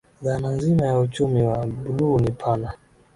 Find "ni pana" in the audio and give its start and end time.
2.19-2.73